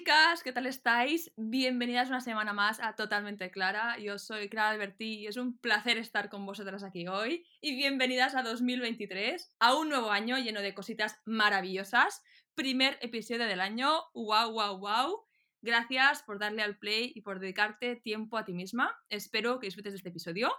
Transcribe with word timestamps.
chicas, 0.00 0.42
¿qué 0.42 0.50
tal 0.50 0.64
estáis? 0.64 1.30
Bienvenidas 1.36 2.08
una 2.08 2.22
semana 2.22 2.54
más 2.54 2.80
a 2.80 2.96
Totalmente 2.96 3.50
Clara. 3.50 3.98
Yo 3.98 4.18
soy 4.18 4.48
Clara 4.48 4.70
Albertí 4.70 5.18
y 5.18 5.26
es 5.26 5.36
un 5.36 5.58
placer 5.58 5.98
estar 5.98 6.30
con 6.30 6.46
vosotras 6.46 6.82
aquí 6.84 7.06
hoy. 7.06 7.44
Y 7.60 7.76
bienvenidas 7.76 8.34
a 8.34 8.42
2023, 8.42 9.56
a 9.58 9.74
un 9.74 9.90
nuevo 9.90 10.10
año 10.10 10.38
lleno 10.38 10.62
de 10.62 10.72
cositas 10.72 11.20
maravillosas. 11.26 12.22
Primer 12.54 12.96
episodio 13.02 13.44
del 13.44 13.60
año, 13.60 13.90
wow, 14.14 14.50
wow, 14.50 14.78
wow. 14.78 15.26
Gracias 15.60 16.22
por 16.22 16.38
darle 16.38 16.62
al 16.62 16.78
play 16.78 17.12
y 17.14 17.20
por 17.20 17.38
dedicarte 17.38 17.96
tiempo 17.96 18.38
a 18.38 18.46
ti 18.46 18.54
misma. 18.54 18.98
Espero 19.10 19.60
que 19.60 19.66
disfrutes 19.66 19.92
de 19.92 19.96
este 19.98 20.08
episodio. 20.08 20.50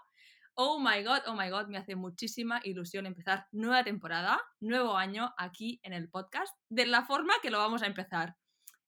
Oh 0.54 0.80
my 0.80 1.02
god, 1.02 1.22
oh 1.26 1.34
my 1.34 1.50
god, 1.50 1.66
me 1.66 1.80
hace 1.80 1.96
muchísima 1.96 2.62
ilusión 2.64 3.08
empezar 3.08 3.48
nueva 3.52 3.84
temporada, 3.84 4.40
nuevo 4.60 4.98
año 4.98 5.34
aquí 5.36 5.80
en 5.82 5.94
el 5.94 6.10
podcast, 6.12 6.56
de 6.70 6.86
la 6.86 7.06
forma 7.06 7.34
que 7.42 7.50
lo 7.50 7.58
vamos 7.58 7.82
a 7.82 7.88
empezar. 7.88 8.36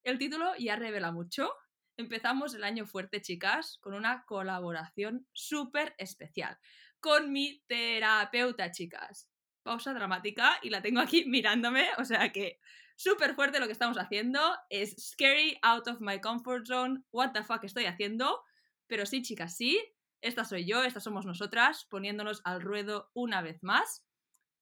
El 0.04 0.18
título 0.18 0.54
ya 0.58 0.76
revela 0.76 1.12
mucho. 1.12 1.54
Empezamos 1.98 2.54
el 2.56 2.64
año 2.64 2.86
fuerte, 2.86 3.22
chicas, 3.22 3.78
con 3.82 3.94
una 3.94 4.26
colaboración 4.26 5.28
súper 5.32 5.96
especial 5.98 6.58
con 7.04 7.34
mi 7.34 7.62
terapeuta, 7.68 8.72
chicas. 8.72 9.30
Pausa 9.62 9.94
dramática 9.94 10.58
y 10.62 10.70
la 10.70 10.82
tengo 10.82 11.02
aquí 11.02 11.26
mirándome, 11.26 11.90
o 11.98 12.06
sea 12.06 12.32
que 12.32 12.62
súper 12.96 13.36
fuerte 13.36 13.60
lo 13.60 13.66
que 13.66 13.74
estamos 13.74 13.98
haciendo. 13.98 14.40
Es 14.70 14.96
scary, 15.12 15.60
out 15.64 15.86
of 15.90 16.00
my 16.00 16.22
comfort 16.22 16.66
zone, 16.66 17.04
what 17.12 17.34
the 17.34 17.44
fuck 17.44 17.62
estoy 17.66 17.88
haciendo. 17.88 18.42
Pero 18.88 19.06
sí, 19.06 19.22
chicas, 19.22 19.58
sí, 19.58 19.84
esta 20.22 20.46
soy 20.46 20.66
yo, 20.66 20.86
estas 20.86 21.04
somos 21.04 21.26
nosotras, 21.26 21.86
poniéndonos 21.90 22.42
al 22.46 22.62
ruedo 22.62 23.12
una 23.14 23.42
vez 23.42 23.62
más. 23.64 24.06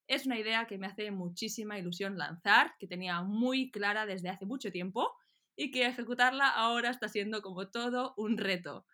Es 0.08 0.26
una 0.26 0.40
idea 0.40 0.66
que 0.66 0.80
me 0.80 0.88
hace 0.88 1.12
muchísima 1.12 1.78
ilusión 1.78 2.18
lanzar, 2.18 2.74
que 2.80 2.88
tenía 2.88 3.22
muy 3.22 3.70
clara 3.70 4.08
desde 4.08 4.30
hace 4.30 4.48
mucho 4.48 4.72
tiempo 4.72 5.16
y 5.56 5.72
que 5.72 5.86
ejecutarla 5.86 6.50
ahora 6.50 6.90
está 6.90 7.08
siendo 7.08 7.42
como 7.42 7.70
todo 7.70 8.14
un 8.18 8.38
reto. 8.38 8.86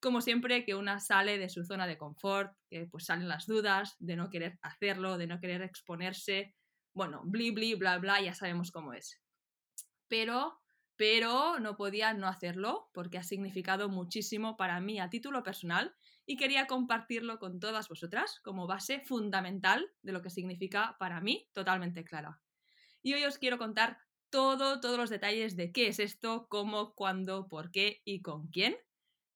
Como 0.00 0.20
siempre 0.20 0.64
que 0.64 0.74
una 0.74 0.98
sale 0.98 1.38
de 1.38 1.48
su 1.48 1.64
zona 1.64 1.86
de 1.86 1.98
confort, 1.98 2.56
que 2.68 2.86
pues 2.86 3.06
salen 3.06 3.28
las 3.28 3.46
dudas 3.46 3.96
de 3.98 4.16
no 4.16 4.30
querer 4.30 4.58
hacerlo, 4.62 5.16
de 5.16 5.26
no 5.26 5.40
querer 5.40 5.62
exponerse, 5.62 6.54
bueno, 6.92 7.22
bli 7.24 7.50
bli 7.50 7.74
bla 7.74 7.98
bla, 7.98 8.20
ya 8.20 8.34
sabemos 8.34 8.70
cómo 8.70 8.92
es. 8.92 9.20
Pero 10.08 10.62
pero 10.96 11.58
no 11.58 11.76
podía 11.76 12.12
no 12.12 12.28
hacerlo 12.28 12.90
porque 12.92 13.18
ha 13.18 13.22
significado 13.22 13.88
muchísimo 13.88 14.56
para 14.56 14.78
mí 14.80 15.00
a 15.00 15.10
título 15.10 15.42
personal 15.42 15.96
y 16.26 16.36
quería 16.36 16.66
compartirlo 16.66 17.38
con 17.38 17.58
todas 17.58 17.88
vosotras 17.88 18.38
como 18.44 18.66
base 18.66 19.00
fundamental 19.00 19.90
de 20.02 20.12
lo 20.12 20.22
que 20.22 20.30
significa 20.30 20.96
para 20.98 21.20
mí 21.20 21.48
totalmente 21.52 22.04
clara. 22.04 22.40
Y 23.02 23.14
hoy 23.14 23.24
os 23.24 23.38
quiero 23.38 23.58
contar 23.58 23.98
todo, 24.32 24.80
todos 24.80 24.98
los 24.98 25.10
detalles 25.10 25.56
de 25.56 25.72
qué 25.72 25.88
es 25.88 26.00
esto, 26.00 26.46
cómo, 26.48 26.94
cuándo, 26.94 27.46
por 27.48 27.70
qué 27.70 28.00
y 28.04 28.22
con 28.22 28.48
quién. 28.48 28.74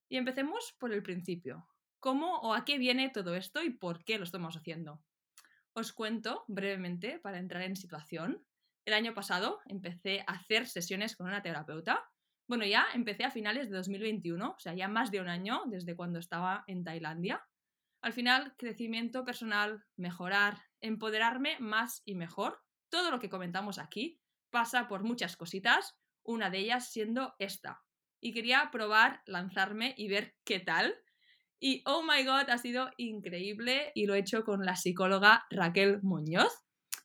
Y 0.08 0.16
empecemos 0.16 0.74
por 0.80 0.92
el 0.92 1.02
principio. 1.02 1.68
¿Cómo 2.00 2.38
o 2.40 2.54
a 2.54 2.64
qué 2.64 2.78
viene 2.78 3.10
todo 3.10 3.36
esto 3.36 3.62
y 3.62 3.70
por 3.70 4.04
qué 4.04 4.16
lo 4.16 4.24
estamos 4.24 4.56
haciendo? 4.56 5.04
Os 5.74 5.92
cuento 5.92 6.44
brevemente 6.48 7.18
para 7.18 7.38
entrar 7.38 7.62
en 7.62 7.76
situación. 7.76 8.42
El 8.86 8.94
año 8.94 9.12
pasado 9.12 9.60
empecé 9.66 10.20
a 10.26 10.32
hacer 10.32 10.66
sesiones 10.66 11.14
con 11.14 11.26
una 11.26 11.42
terapeuta. 11.42 12.10
Bueno, 12.48 12.64
ya 12.64 12.86
empecé 12.94 13.24
a 13.24 13.30
finales 13.30 13.68
de 13.68 13.76
2021, 13.76 14.48
o 14.48 14.58
sea, 14.58 14.72
ya 14.72 14.88
más 14.88 15.10
de 15.10 15.20
un 15.20 15.28
año 15.28 15.62
desde 15.66 15.94
cuando 15.94 16.18
estaba 16.18 16.64
en 16.68 16.84
Tailandia. 16.84 17.46
Al 18.00 18.14
final, 18.14 18.54
crecimiento 18.56 19.26
personal, 19.26 19.84
mejorar, 19.96 20.62
empoderarme 20.80 21.58
más 21.60 22.00
y 22.06 22.14
mejor, 22.14 22.62
todo 22.88 23.10
lo 23.10 23.18
que 23.18 23.28
comentamos 23.28 23.78
aquí, 23.78 24.22
pasa 24.50 24.88
por 24.88 25.04
muchas 25.04 25.36
cositas, 25.36 25.96
una 26.22 26.50
de 26.50 26.58
ellas 26.58 26.90
siendo 26.90 27.34
esta. 27.38 27.82
Y 28.20 28.32
quería 28.32 28.68
probar, 28.72 29.22
lanzarme 29.26 29.94
y 29.96 30.08
ver 30.08 30.34
qué 30.44 30.60
tal. 30.60 30.94
Y 31.60 31.82
oh 31.86 32.02
my 32.02 32.24
god, 32.24 32.50
ha 32.50 32.58
sido 32.58 32.90
increíble 32.96 33.92
y 33.94 34.06
lo 34.06 34.14
he 34.14 34.18
hecho 34.18 34.44
con 34.44 34.64
la 34.64 34.76
psicóloga 34.76 35.46
Raquel 35.50 36.00
Muñoz. 36.02 36.52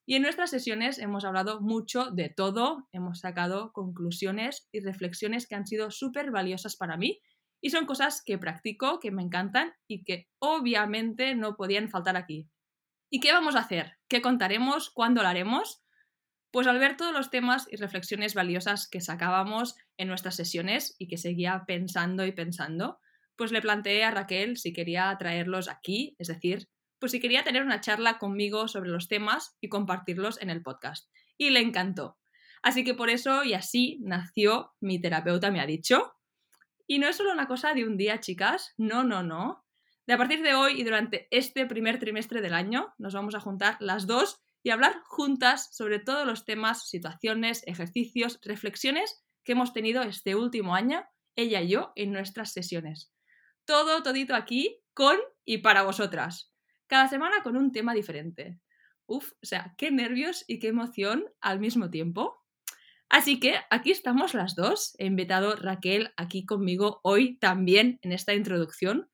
Y 0.05 0.15
en 0.15 0.23
nuestras 0.23 0.49
sesiones 0.49 0.97
hemos 0.97 1.25
hablado 1.25 1.61
mucho 1.61 2.11
de 2.11 2.29
todo, 2.29 2.87
hemos 2.91 3.19
sacado 3.19 3.71
conclusiones 3.71 4.67
y 4.71 4.79
reflexiones 4.79 5.47
que 5.47 5.55
han 5.55 5.67
sido 5.67 5.91
súper 5.91 6.31
valiosas 6.31 6.75
para 6.75 6.97
mí 6.97 7.21
y 7.61 7.69
son 7.69 7.85
cosas 7.85 8.23
que 8.25 8.37
practico, 8.37 8.99
que 8.99 9.11
me 9.11 9.21
encantan 9.21 9.73
y 9.87 10.03
que 10.03 10.27
obviamente 10.39 11.35
no 11.35 11.55
podían 11.55 11.89
faltar 11.89 12.17
aquí. 12.17 12.49
¿Y 13.09 13.19
qué 13.19 13.31
vamos 13.31 13.55
a 13.55 13.59
hacer? 13.59 13.97
¿Qué 14.07 14.21
contaremos? 14.21 14.89
¿Cuándo 14.89 15.21
lo 15.21 15.27
haremos? 15.27 15.83
Pues 16.51 16.67
al 16.67 16.79
ver 16.79 16.97
todos 16.97 17.13
los 17.13 17.29
temas 17.29 17.67
y 17.71 17.77
reflexiones 17.77 18.33
valiosas 18.33 18.87
que 18.89 18.99
sacábamos 18.99 19.75
en 19.97 20.09
nuestras 20.09 20.35
sesiones 20.35 20.95
y 20.99 21.07
que 21.07 21.17
seguía 21.17 21.63
pensando 21.65 22.25
y 22.25 22.33
pensando, 22.33 22.99
pues 23.37 23.51
le 23.51 23.61
planteé 23.61 24.03
a 24.03 24.11
Raquel 24.11 24.57
si 24.57 24.73
quería 24.73 25.15
traerlos 25.17 25.69
aquí, 25.69 26.15
es 26.19 26.27
decir, 26.27 26.67
pues 26.99 27.13
si 27.13 27.19
quería 27.19 27.43
tener 27.43 27.63
una 27.63 27.81
charla 27.81 28.19
conmigo 28.19 28.67
sobre 28.67 28.89
los 28.89 29.07
temas 29.07 29.57
y 29.61 29.69
compartirlos 29.69 30.41
en 30.41 30.49
el 30.49 30.61
podcast. 30.61 31.09
Y 31.37 31.49
le 31.49 31.61
encantó. 31.61 32.19
Así 32.61 32.83
que 32.83 32.93
por 32.93 33.09
eso 33.09 33.43
y 33.43 33.53
así 33.53 33.99
nació 34.01 34.73
mi 34.79 35.01
terapeuta 35.01 35.49
me 35.49 35.61
ha 35.61 35.65
dicho. 35.65 36.13
Y 36.85 36.99
no 36.99 37.07
es 37.07 37.15
solo 37.15 37.31
una 37.31 37.47
cosa 37.47 37.73
de 37.73 37.85
un 37.85 37.97
día, 37.97 38.19
chicas, 38.19 38.73
no, 38.77 39.03
no, 39.03 39.23
no. 39.23 39.65
De 40.05 40.13
a 40.13 40.17
partir 40.17 40.43
de 40.43 40.53
hoy 40.53 40.79
y 40.79 40.83
durante 40.83 41.27
este 41.31 41.65
primer 41.65 41.97
trimestre 41.97 42.41
del 42.41 42.53
año 42.53 42.93
nos 42.97 43.13
vamos 43.13 43.33
a 43.33 43.39
juntar 43.39 43.77
las 43.79 44.05
dos 44.05 44.43
y 44.63 44.69
hablar 44.69 45.01
juntas 45.05 45.69
sobre 45.75 45.99
todos 45.99 46.25
los 46.25 46.45
temas, 46.45 46.87
situaciones, 46.87 47.63
ejercicios, 47.65 48.39
reflexiones 48.43 49.23
que 49.43 49.53
hemos 49.53 49.73
tenido 49.73 50.03
este 50.03 50.35
último 50.35 50.75
año, 50.75 51.03
ella 51.35 51.61
y 51.61 51.69
yo, 51.69 51.93
en 51.95 52.11
nuestras 52.11 52.53
sesiones. 52.53 53.11
Todo, 53.65 54.03
todito 54.03 54.35
aquí, 54.35 54.81
con 54.93 55.17
y 55.45 55.59
para 55.59 55.83
vosotras. 55.83 56.51
Cada 56.87 57.07
semana 57.07 57.41
con 57.43 57.57
un 57.57 57.71
tema 57.71 57.93
diferente. 57.93 58.59
Uf, 59.05 59.31
o 59.41 59.45
sea, 59.45 59.73
qué 59.77 59.91
nervios 59.91 60.43
y 60.47 60.59
qué 60.59 60.67
emoción 60.67 61.25
al 61.39 61.59
mismo 61.59 61.89
tiempo. 61.89 62.41
Así 63.09 63.39
que 63.39 63.55
aquí 63.69 63.91
estamos 63.91 64.33
las 64.33 64.55
dos. 64.55 64.95
He 64.97 65.05
invitado 65.05 65.55
Raquel 65.55 66.13
aquí 66.17 66.45
conmigo 66.45 67.01
hoy 67.03 67.37
también 67.39 67.99
en 68.03 68.13
esta 68.13 68.33
introducción, 68.33 69.09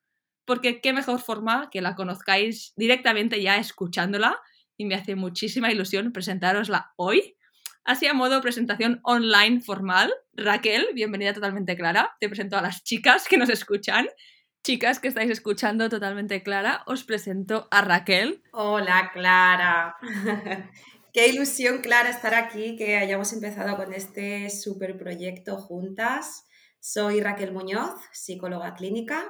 porque 0.45 0.81
qué 0.81 0.93
mejor 0.93 1.19
forma 1.19 1.69
que 1.71 1.81
la 1.81 1.95
conozcáis 1.95 2.73
directamente 2.75 3.41
ya 3.41 3.57
escuchándola 3.57 4.39
y 4.77 4.85
me 4.85 4.95
hace 4.95 5.15
muchísima 5.15 5.71
ilusión 5.71 6.13
presentarosla 6.13 6.93
hoy. 6.95 7.35
Así 7.83 8.05
a 8.05 8.13
modo 8.13 8.41
presentación 8.41 8.99
online 9.03 9.61
formal, 9.61 10.13
Raquel, 10.33 10.87
bienvenida 10.93 11.33
totalmente 11.33 11.75
clara. 11.75 12.15
Te 12.19 12.27
presento 12.29 12.57
a 12.57 12.61
las 12.61 12.83
chicas 12.83 13.27
que 13.27 13.37
nos 13.37 13.49
escuchan. 13.49 14.07
Chicas 14.63 14.99
que 14.99 15.07
estáis 15.07 15.31
escuchando 15.31 15.89
totalmente 15.89 16.43
clara, 16.43 16.83
os 16.85 17.03
presento 17.03 17.67
a 17.71 17.81
Raquel. 17.81 18.43
Hola 18.51 19.11
Clara. 19.13 19.95
Qué 21.13 21.29
ilusión, 21.29 21.79
Clara, 21.79 22.09
estar 22.09 22.35
aquí, 22.35 22.75
que 22.75 22.97
hayamos 22.97 23.33
empezado 23.33 23.75
con 23.77 23.93
este 23.93 24.49
super 24.49 24.97
proyecto 24.97 25.57
juntas. 25.57 26.45
Soy 26.79 27.21
Raquel 27.21 27.53
Muñoz, 27.53 27.95
psicóloga 28.11 28.75
clínica, 28.75 29.25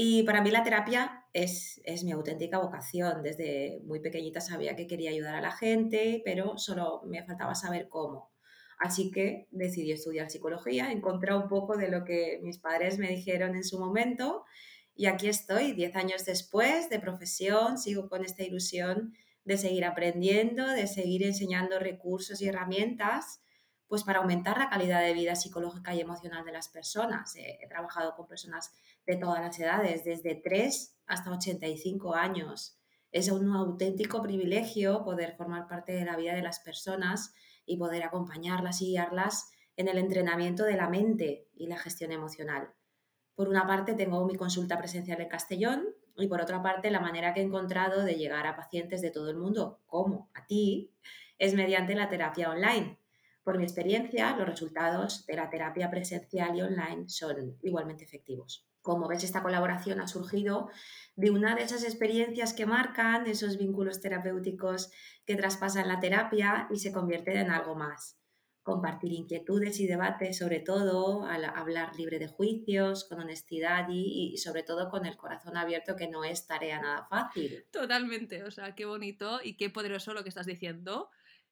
y 0.00 0.22
para 0.22 0.42
mí 0.42 0.52
la 0.52 0.62
terapia 0.62 1.24
es, 1.32 1.82
mi 2.04 2.12
auténtica 2.12 2.60
vocación. 2.60 3.20
Desde 3.20 3.80
muy 3.82 3.98
pequeñita 3.98 4.40
sabía 4.40 4.76
que 4.76 4.86
quería 4.86 5.10
ayudar 5.10 5.34
a 5.34 5.40
la 5.40 5.50
gente, 5.50 6.22
pero 6.24 6.56
solo 6.56 7.02
me 7.04 7.24
faltaba 7.24 7.56
saber 7.56 7.88
cómo. 7.88 8.30
Así 8.78 9.10
que 9.10 9.48
decidí 9.50 9.90
estudiar 9.90 10.30
psicología, 10.30 10.92
encontré 10.92 11.34
un 11.34 11.48
poco 11.48 11.76
de 11.76 11.88
lo 11.88 12.04
que 12.04 12.38
mis 12.44 12.58
padres 12.58 12.96
me 12.98 13.08
dijeron 13.08 13.56
en 13.56 13.64
su 13.64 13.80
momento 13.80 14.44
y 14.94 15.06
aquí 15.06 15.26
estoy, 15.26 15.72
diez 15.72 15.96
años 15.96 16.24
después 16.24 16.88
de 16.90 17.00
profesión, 17.00 17.76
sigo 17.76 18.08
con 18.08 18.24
esta 18.24 18.44
ilusión 18.44 19.14
de 19.42 19.58
seguir 19.58 19.84
aprendiendo, 19.84 20.64
de 20.68 20.86
seguir 20.86 21.24
enseñando 21.24 21.80
recursos 21.80 22.40
y 22.40 22.46
herramientas 22.46 23.40
pues 23.88 24.04
para 24.04 24.20
aumentar 24.20 24.58
la 24.58 24.68
calidad 24.68 25.00
de 25.00 25.14
vida 25.14 25.34
psicológica 25.34 25.94
y 25.94 26.00
emocional 26.00 26.44
de 26.44 26.52
las 26.52 26.68
personas. 26.68 27.34
he 27.36 27.66
trabajado 27.68 28.14
con 28.14 28.26
personas 28.26 28.72
de 29.06 29.16
todas 29.16 29.40
las 29.40 29.58
edades, 29.58 30.04
desde 30.04 30.34
3 30.34 30.96
hasta 31.06 31.30
85 31.30 32.14
años. 32.14 32.78
Es 33.10 33.30
un 33.30 33.50
auténtico 33.54 34.22
privilegio 34.22 35.02
poder 35.04 35.34
formar 35.36 35.66
parte 35.66 35.92
de 35.92 36.04
la 36.04 36.16
vida 36.16 36.34
de 36.34 36.42
las 36.42 36.60
personas 36.60 37.32
y 37.64 37.78
poder 37.78 38.02
acompañarlas 38.02 38.82
y 38.82 38.88
guiarlas 38.88 39.50
en 39.76 39.88
el 39.88 39.96
entrenamiento 39.96 40.64
de 40.64 40.76
la 40.76 40.88
mente 40.88 41.48
y 41.54 41.68
la 41.68 41.78
gestión 41.78 42.12
emocional. 42.12 42.74
Por 43.34 43.48
una 43.48 43.66
parte, 43.66 43.94
tengo 43.94 44.26
mi 44.26 44.34
consulta 44.34 44.76
presencial 44.76 45.20
en 45.20 45.28
Castellón 45.28 45.86
y 46.16 46.26
por 46.26 46.40
otra 46.40 46.60
parte, 46.62 46.90
la 46.90 47.00
manera 47.00 47.32
que 47.32 47.40
he 47.40 47.44
encontrado 47.44 48.04
de 48.04 48.16
llegar 48.16 48.46
a 48.46 48.56
pacientes 48.56 49.00
de 49.00 49.12
todo 49.12 49.30
el 49.30 49.36
mundo, 49.36 49.80
como 49.86 50.30
a 50.34 50.46
ti, 50.46 50.92
es 51.38 51.54
mediante 51.54 51.94
la 51.94 52.08
terapia 52.08 52.50
online. 52.50 52.98
Por 53.48 53.56
mi 53.56 53.64
experiencia, 53.64 54.36
los 54.36 54.46
resultados 54.46 55.24
de 55.24 55.34
la 55.34 55.48
terapia 55.48 55.88
presencial 55.88 56.54
y 56.54 56.60
online 56.60 57.08
son 57.08 57.56
igualmente 57.62 58.04
efectivos. 58.04 58.68
Como 58.82 59.08
ves, 59.08 59.24
esta 59.24 59.42
colaboración 59.42 60.02
ha 60.02 60.06
surgido 60.06 60.68
de 61.16 61.30
una 61.30 61.54
de 61.54 61.62
esas 61.62 61.82
experiencias 61.82 62.52
que 62.52 62.66
marcan 62.66 63.26
esos 63.26 63.56
vínculos 63.56 64.02
terapéuticos 64.02 64.90
que 65.24 65.34
traspasan 65.34 65.88
la 65.88 65.98
terapia 65.98 66.68
y 66.70 66.78
se 66.78 66.92
convierten 66.92 67.38
en 67.38 67.50
algo 67.50 67.74
más. 67.74 68.20
compartir 68.68 69.12
inquietudes 69.14 69.80
y 69.80 69.86
debates, 69.86 70.36
sobre 70.36 70.60
todo 70.60 71.24
al 71.24 71.46
hablar 71.46 71.96
libre 71.96 72.18
de 72.18 72.28
juicios, 72.28 73.06
con 73.08 73.18
honestidad 73.18 73.86
y, 73.88 74.36
sobre 74.36 74.62
todo 74.62 74.90
con 74.90 75.06
el 75.06 75.16
corazón 75.16 75.56
abierto, 75.56 75.96
que 75.96 76.06
no 76.06 76.22
es 76.22 76.46
tarea 76.46 76.78
nada 76.78 77.06
fácil. 77.08 77.64
Totalmente, 77.70 78.44
o 78.44 78.50
sea, 78.50 78.74
qué 78.74 78.84
bonito 78.84 79.40
y 79.42 79.56
qué 79.56 79.70
poderoso 79.70 80.12
lo 80.12 80.22
que 80.22 80.28
estás 80.28 80.44
diciendo. 80.44 81.08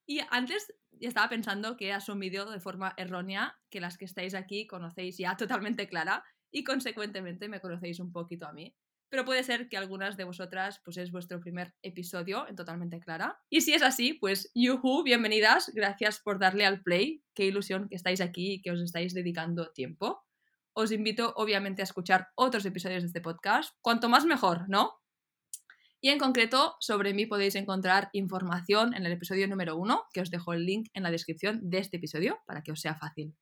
Y 0.06 0.20
antes 0.31 0.73
estaba 1.00 1.29
pensando 1.29 1.76
que 1.76 1.88
he 1.88 1.93
asumido 1.93 2.50
de 2.50 2.61
forma 2.61 2.94
errónea 2.97 3.58
que 3.70 3.81
las 3.81 3.99
que 3.99 4.06
estáis 4.06 4.35
aquí 4.35 4.67
conocéis 4.67 5.19
ya 5.19 5.37
totalmente 5.37 5.88
Clara 5.88 6.25
y 6.50 6.64
consecuentemente 6.64 7.49
me 7.49 7.61
conocéis 7.61 8.00
un 8.00 8.12
poquito 8.12 8.47
a 8.47 8.53
mí 8.53 8.75
pero 9.08 9.25
puede 9.25 9.44
ser 9.44 9.69
que 9.69 9.76
algunas 9.76 10.17
de 10.17 10.25
vosotras 10.25 10.81
pues 10.85 10.97
es 10.97 11.11
vuestro 11.11 11.41
primer 11.41 11.75
episodio 11.82 12.47
en 12.49 12.56
Totalmente 12.56 13.00
Clara. 13.00 13.38
Y 13.49 13.61
si 13.61 13.73
es 13.73 13.82
así, 13.82 14.14
pues 14.14 14.50
yuhu, 14.55 15.03
bienvenidas, 15.05 15.70
gracias 15.75 16.20
por 16.20 16.38
darle 16.38 16.67
al 16.67 16.82
play, 16.82 17.23
qué 17.35 17.44
ilusión 17.44 17.88
que 17.88 17.94
estáis 17.94 18.20
aquí 18.20 18.55
y 18.55 18.62
que 18.62 18.73
os 18.73 18.81
estáis 18.81 19.14
dedicando 19.14 19.70
tiempo. 19.73 20.25
Os 20.73 20.93
invito 20.93 21.32
obviamente 21.37 21.82
a 21.82 21.85
escuchar 21.85 22.29
otros 22.35 22.67
episodios 22.67 23.02
de 23.02 23.06
este 23.06 23.20
podcast, 23.20 23.75
cuanto 23.81 24.09
más 24.09 24.26
mejor, 24.26 24.69
¿no? 24.69 25.00
Y 26.00 26.10
en 26.10 26.19
concreto, 26.19 26.76
sobre 26.81 27.14
mí 27.14 27.26
podéis 27.26 27.54
encontrar 27.54 28.10
información 28.12 28.94
en 28.94 29.06
el 29.06 29.12
episodio 29.12 29.48
número 29.48 29.76
uno, 29.76 30.04
que 30.12 30.20
os 30.20 30.31
dejo 30.31 30.52
el 30.52 30.66
link 30.66 30.88
en 30.94 31.02
la 31.02 31.10
descripción 31.10 31.60
de 31.62 31.78
este 31.78 31.96
episodio 31.96 32.38
para 32.46 32.62
que 32.62 32.72
os 32.72 32.81
sea 32.81 32.94
fácil. 32.94 33.34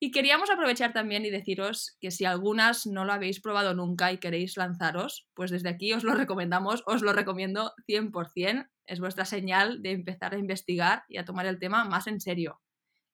Y 0.00 0.10
queríamos 0.10 0.50
aprovechar 0.50 0.92
también 0.92 1.24
y 1.24 1.30
deciros 1.30 1.96
que 2.00 2.10
si 2.10 2.24
algunas 2.24 2.86
no 2.86 3.04
lo 3.04 3.12
habéis 3.12 3.40
probado 3.40 3.74
nunca 3.74 4.12
y 4.12 4.18
queréis 4.18 4.56
lanzaros, 4.56 5.28
pues 5.34 5.50
desde 5.50 5.68
aquí 5.68 5.92
os 5.92 6.04
lo 6.04 6.14
recomendamos, 6.14 6.82
os 6.86 7.02
lo 7.02 7.12
recomiendo 7.12 7.72
100%. 7.86 8.68
Es 8.86 9.00
vuestra 9.00 9.24
señal 9.24 9.80
de 9.82 9.92
empezar 9.92 10.34
a 10.34 10.38
investigar 10.38 11.04
y 11.08 11.16
a 11.16 11.24
tomar 11.24 11.46
el 11.46 11.58
tema 11.58 11.84
más 11.84 12.06
en 12.06 12.20
serio. 12.20 12.60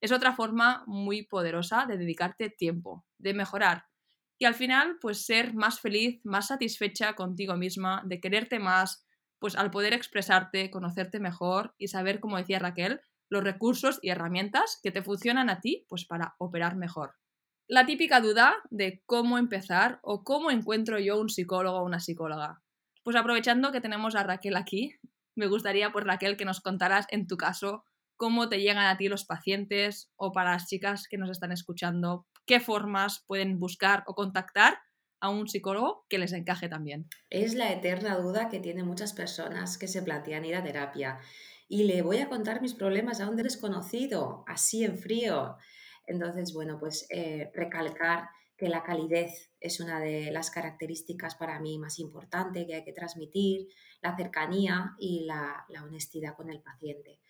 Es 0.00 0.10
otra 0.10 0.32
forma 0.32 0.82
muy 0.86 1.22
poderosa 1.22 1.86
de 1.86 1.98
dedicarte 1.98 2.50
tiempo, 2.50 3.04
de 3.18 3.34
mejorar 3.34 3.84
y 4.40 4.46
al 4.46 4.54
final 4.54 4.96
pues 5.00 5.26
ser 5.26 5.54
más 5.54 5.80
feliz, 5.80 6.18
más 6.24 6.46
satisfecha 6.48 7.14
contigo 7.14 7.56
misma, 7.56 8.02
de 8.06 8.20
quererte 8.20 8.58
más, 8.58 9.06
pues 9.38 9.54
al 9.54 9.70
poder 9.70 9.92
expresarte, 9.92 10.70
conocerte 10.70 11.20
mejor 11.20 11.74
y 11.76 11.88
saber, 11.88 12.20
como 12.20 12.38
decía 12.38 12.58
Raquel, 12.58 13.02
los 13.28 13.44
recursos 13.44 13.98
y 14.00 14.08
herramientas 14.08 14.80
que 14.82 14.90
te 14.90 15.02
funcionan 15.02 15.50
a 15.50 15.60
ti 15.60 15.84
pues 15.90 16.06
para 16.06 16.36
operar 16.38 16.74
mejor. 16.74 17.16
La 17.68 17.84
típica 17.84 18.20
duda 18.20 18.54
de 18.70 19.02
cómo 19.04 19.36
empezar 19.36 20.00
o 20.02 20.24
cómo 20.24 20.50
encuentro 20.50 20.98
yo 20.98 21.20
un 21.20 21.28
psicólogo 21.28 21.78
o 21.78 21.84
una 21.84 22.00
psicóloga. 22.00 22.62
Pues 23.04 23.16
aprovechando 23.16 23.72
que 23.72 23.82
tenemos 23.82 24.16
a 24.16 24.22
Raquel 24.22 24.56
aquí, 24.56 24.94
me 25.36 25.48
gustaría 25.48 25.92
pues 25.92 26.06
Raquel 26.06 26.38
que 26.38 26.46
nos 26.46 26.62
contaras 26.62 27.06
en 27.10 27.26
tu 27.26 27.36
caso 27.36 27.84
cómo 28.16 28.48
te 28.48 28.58
llegan 28.58 28.86
a 28.86 28.96
ti 28.96 29.08
los 29.08 29.26
pacientes 29.26 30.10
o 30.16 30.32
para 30.32 30.52
las 30.52 30.66
chicas 30.66 31.08
que 31.08 31.18
nos 31.18 31.30
están 31.30 31.52
escuchando, 31.52 32.26
qué 32.50 32.58
formas 32.58 33.22
pueden 33.28 33.60
buscar 33.60 34.02
o 34.08 34.16
contactar 34.16 34.80
a 35.20 35.28
un 35.28 35.46
psicólogo 35.46 36.04
que 36.08 36.18
les 36.18 36.32
encaje 36.32 36.68
también. 36.68 37.06
Es 37.30 37.54
la 37.54 37.70
eterna 37.70 38.16
duda 38.16 38.48
que 38.48 38.58
tienen 38.58 38.88
muchas 38.88 39.12
personas 39.12 39.78
que 39.78 39.86
se 39.86 40.02
plantean 40.02 40.44
ir 40.44 40.56
a 40.56 40.64
terapia 40.64 41.20
y 41.68 41.84
le 41.84 42.02
voy 42.02 42.18
a 42.18 42.28
contar 42.28 42.60
mis 42.60 42.74
problemas 42.74 43.20
a 43.20 43.30
un 43.30 43.36
desconocido, 43.36 44.42
así 44.48 44.82
en 44.82 44.98
frío. 44.98 45.58
Entonces, 46.08 46.52
bueno, 46.52 46.80
pues 46.80 47.06
eh, 47.10 47.52
recalcar 47.54 48.30
que 48.56 48.68
la 48.68 48.82
calidez 48.82 49.52
es 49.60 49.78
una 49.78 50.00
de 50.00 50.32
las 50.32 50.50
características 50.50 51.36
para 51.36 51.60
mí 51.60 51.78
más 51.78 52.00
importantes 52.00 52.66
que 52.66 52.74
hay 52.74 52.82
que 52.82 52.92
transmitir, 52.92 53.68
la 54.02 54.16
cercanía 54.16 54.96
y 54.98 55.24
la 55.24 55.84
honestidad 55.84 56.34
con 56.34 56.50
el 56.50 56.60
paciente. 56.60 57.20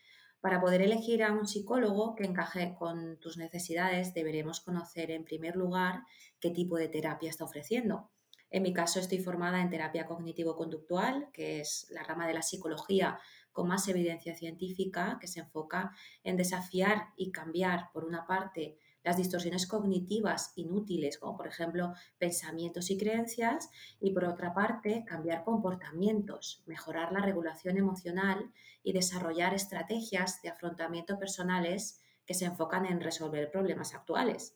Para 0.40 0.60
poder 0.60 0.80
elegir 0.80 1.22
a 1.22 1.32
un 1.32 1.46
psicólogo 1.46 2.14
que 2.14 2.24
encaje 2.24 2.74
con 2.78 3.18
tus 3.18 3.36
necesidades, 3.36 4.14
deberemos 4.14 4.60
conocer 4.60 5.10
en 5.10 5.24
primer 5.24 5.54
lugar 5.54 6.04
qué 6.40 6.50
tipo 6.50 6.76
de 6.76 6.88
terapia 6.88 7.28
está 7.28 7.44
ofreciendo. 7.44 8.10
En 8.48 8.62
mi 8.62 8.72
caso 8.72 8.98
estoy 9.00 9.18
formada 9.18 9.60
en 9.60 9.68
terapia 9.68 10.06
cognitivo-conductual, 10.06 11.28
que 11.32 11.60
es 11.60 11.88
la 11.90 12.02
rama 12.02 12.26
de 12.26 12.34
la 12.34 12.42
psicología 12.42 13.18
con 13.52 13.68
más 13.68 13.86
evidencia 13.88 14.34
científica 14.34 15.18
que 15.20 15.28
se 15.28 15.40
enfoca 15.40 15.92
en 16.24 16.36
desafiar 16.36 17.08
y 17.16 17.32
cambiar, 17.32 17.90
por 17.92 18.04
una 18.04 18.26
parte, 18.26 18.78
las 19.02 19.16
distorsiones 19.16 19.66
cognitivas 19.66 20.52
inútiles, 20.56 21.18
como 21.18 21.36
por 21.36 21.46
ejemplo 21.46 21.94
pensamientos 22.18 22.90
y 22.90 22.98
creencias, 22.98 23.70
y 24.00 24.12
por 24.12 24.24
otra 24.24 24.52
parte, 24.52 25.04
cambiar 25.06 25.44
comportamientos, 25.44 26.62
mejorar 26.66 27.12
la 27.12 27.20
regulación 27.20 27.78
emocional 27.78 28.52
y 28.82 28.92
desarrollar 28.92 29.54
estrategias 29.54 30.42
de 30.42 30.50
afrontamiento 30.50 31.18
personales 31.18 32.00
que 32.26 32.34
se 32.34 32.44
enfocan 32.44 32.86
en 32.86 33.00
resolver 33.00 33.50
problemas 33.50 33.94
actuales. 33.94 34.54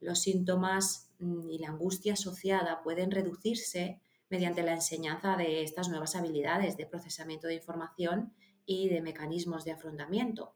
Los 0.00 0.20
síntomas 0.20 1.10
mm, 1.18 1.50
y 1.50 1.58
la 1.58 1.68
angustia 1.68 2.12
asociada 2.12 2.82
pueden 2.82 3.10
reducirse 3.10 4.00
mediante 4.28 4.62
la 4.62 4.72
enseñanza 4.72 5.36
de 5.36 5.62
estas 5.62 5.88
nuevas 5.88 6.16
habilidades 6.16 6.76
de 6.76 6.86
procesamiento 6.86 7.46
de 7.46 7.54
información 7.54 8.34
y 8.66 8.88
de 8.88 9.00
mecanismos 9.00 9.64
de 9.64 9.72
afrontamiento. 9.72 10.54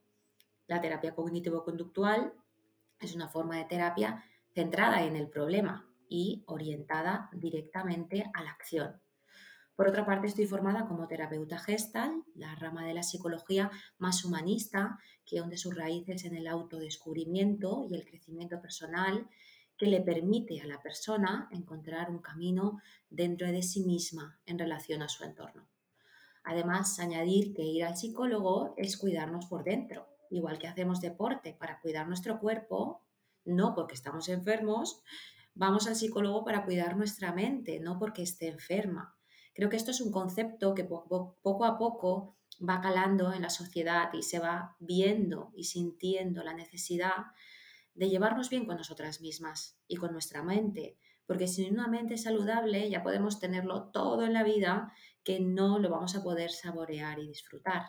La 0.67 0.81
terapia 0.81 1.14
cognitivo-conductual 1.14 2.35
es 3.00 3.14
una 3.14 3.29
forma 3.29 3.56
de 3.56 3.64
terapia 3.64 4.25
centrada 4.55 5.05
en 5.05 5.17
el 5.17 5.29
problema 5.29 5.88
y 6.08 6.43
orientada 6.47 7.31
directamente 7.32 8.31
a 8.35 8.43
la 8.43 8.50
acción. 8.50 9.00
Por 9.76 9.88
otra 9.88 10.05
parte, 10.05 10.26
estoy 10.26 10.47
formada 10.47 10.87
como 10.87 11.08
terapeuta 11.08 11.58
gestal, 11.58 12.23
la 12.35 12.55
rama 12.56 12.85
de 12.85 12.93
la 12.93 13.02
psicología 13.02 13.70
más 13.99 14.25
humanista 14.25 14.99
que 15.25 15.41
hunde 15.41 15.56
sus 15.56 15.75
raíces 15.75 16.25
en 16.25 16.37
el 16.37 16.49
autodescubrimiento 16.49 17.87
y 17.88 17.94
el 17.94 18.05
crecimiento 18.05 18.61
personal 18.61 19.26
que 19.79 19.87
le 19.87 20.03
permite 20.03 20.61
a 20.61 20.67
la 20.67 20.82
persona 20.82 21.49
encontrar 21.50 22.11
un 22.11 22.19
camino 22.19 22.82
dentro 23.08 23.46
de 23.46 23.62
sí 23.62 23.82
misma 23.87 24.38
en 24.44 24.58
relación 24.58 25.00
a 25.00 25.08
su 25.08 25.25
entorno. 25.25 25.67
Además, 26.44 26.99
añadir 26.99 27.55
que 27.55 27.62
ir 27.62 27.85
al 27.85 27.96
psicólogo 27.96 28.75
es 28.76 28.99
cuidarnos 28.99 29.46
por 29.46 29.64
dentro, 29.64 30.06
igual 30.31 30.59
que 30.59 30.69
hacemos 30.69 31.00
deporte 31.00 31.53
para 31.53 31.81
cuidar 31.81 32.06
nuestro 32.06 32.38
cuerpo, 32.38 33.05
no 33.44 33.75
porque 33.75 33.94
estamos 33.94 34.29
enfermos, 34.29 35.03
vamos 35.55 35.87
al 35.87 35.97
psicólogo 35.97 36.44
para 36.44 36.65
cuidar 36.65 36.97
nuestra 36.97 37.32
mente, 37.32 37.81
no 37.81 37.99
porque 37.99 38.23
esté 38.23 38.49
enferma. 38.49 39.17
Creo 39.55 39.69
que 39.69 39.77
esto 39.77 39.91
es 39.91 40.01
un 40.01 40.13
concepto 40.13 40.75
que 40.75 40.84
poco 40.84 41.65
a 41.65 41.77
poco 41.77 42.37
va 42.67 42.81
calando 42.81 43.32
en 43.32 43.43
la 43.43 43.51
sociedad 43.51 44.13
y 44.13 44.22
se 44.22 44.39
va 44.39 44.77
viendo 44.79 45.51
y 45.55 45.65
sintiendo 45.65 46.43
la 46.43 46.55
necesidad 46.55 47.27
de 47.94 48.08
llevarnos 48.08 48.51
bien 48.51 48.67
con 48.67 48.77
nosotras 48.77 49.20
mismas 49.20 49.79
y 49.87 49.96
con 49.96 50.13
nuestra 50.13 50.43
mente, 50.43 50.96
porque 51.27 51.49
sin 51.49 51.75
una 51.75 51.89
mente 51.89 52.17
saludable 52.17 52.89
ya 52.89 53.03
podemos 53.03 53.41
tenerlo 53.41 53.91
todo 53.91 54.25
en 54.25 54.32
la 54.32 54.44
vida 54.44 54.93
que 55.25 55.41
no 55.41 55.79
lo 55.79 55.91
vamos 55.91 56.15
a 56.15 56.22
poder 56.22 56.51
saborear 56.51 57.19
y 57.19 57.29
disfrutar. 57.29 57.82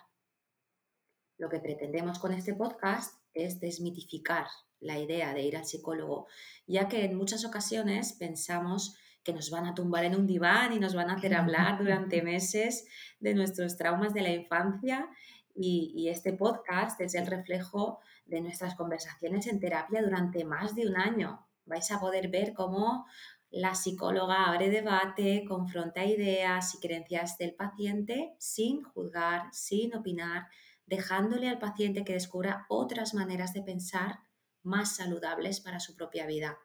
Lo 1.42 1.50
que 1.50 1.60
pretendemos 1.60 2.20
con 2.20 2.34
este 2.34 2.54
podcast 2.54 3.16
es 3.34 3.60
desmitificar 3.60 4.46
la 4.80 5.00
idea 5.00 5.34
de 5.34 5.42
ir 5.42 5.58
al 5.58 5.66
psicólogo, 5.66 6.28
ya 6.68 6.88
que 6.88 7.04
en 7.04 7.18
muchas 7.18 7.46
ocasiones 7.46 8.14
pensamos 8.14 8.96
que 9.24 9.34
nos 9.34 9.50
van 9.50 9.66
a 9.66 9.74
tumbar 9.74 10.06
en 10.06 10.16
un 10.16 10.28
diván 10.28 10.72
y 10.72 10.80
nos 10.80 10.94
van 10.94 11.10
a 11.10 11.16
hacer 11.16 11.34
hablar 11.34 11.80
durante 11.80 12.22
meses 12.34 12.86
de 13.20 13.34
nuestros 13.34 13.76
traumas 13.76 14.14
de 14.14 14.22
la 14.22 14.30
infancia 14.30 15.10
y, 15.56 15.92
y 15.96 16.10
este 16.10 16.32
podcast 16.32 17.02
es 17.02 17.16
el 17.16 17.26
reflejo 17.26 17.98
de 18.28 18.42
nuestras 18.42 18.76
conversaciones 18.76 19.48
en 19.48 19.60
terapia 19.60 20.04
durante 20.04 20.46
más 20.46 20.76
de 20.76 20.86
un 20.86 20.96
año. 20.96 21.48
Vais 21.66 21.90
a 21.90 22.00
poder 22.00 22.28
ver 22.28 22.54
cómo 22.54 23.08
la 23.50 23.74
psicóloga 23.74 24.46
abre 24.46 24.70
debate, 24.70 25.44
confronta 25.48 26.06
ideas 26.06 26.76
y 26.76 26.80
creencias 26.80 27.40
del 27.40 27.56
paciente 27.56 28.36
sin 28.38 28.84
juzgar, 28.84 29.52
sin 29.52 29.96
opinar, 29.96 30.48
dejándole 30.92 31.50
al 31.50 31.58
paciente 31.58 32.06
que 32.06 32.14
descubra 32.14 32.68
otras 32.70 33.16
maneras 33.16 33.54
de 33.54 33.64
pensar 33.64 34.20
más 34.62 34.96
saludables 34.96 35.60
para 35.60 35.80
su 35.80 35.96
propia 35.96 36.28
vida. 36.28 36.60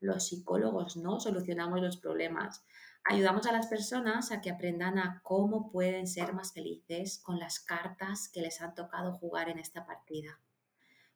Los 0.00 0.28
psicólogos 0.28 0.96
no 0.96 1.20
solucionamos 1.20 1.82
los 1.82 1.98
problemas, 1.98 2.64
ayudamos 3.04 3.46
a 3.46 3.52
las 3.52 3.66
personas 3.66 4.32
a 4.32 4.40
que 4.40 4.50
aprendan 4.50 4.98
a 4.98 5.20
cómo 5.22 5.70
pueden 5.70 6.06
ser 6.06 6.32
más 6.32 6.54
felices 6.54 7.20
con 7.22 7.38
las 7.38 7.60
cartas 7.60 8.30
que 8.32 8.40
les 8.40 8.62
han 8.62 8.74
tocado 8.74 9.12
jugar 9.12 9.50
en 9.50 9.58
esta 9.58 9.84
partida 9.84 10.40